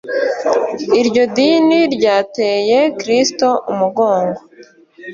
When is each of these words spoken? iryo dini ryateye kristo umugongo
iryo 0.99 1.23
dini 1.35 1.79
ryateye 1.95 2.79
kristo 2.99 3.47
umugongo 3.71 4.39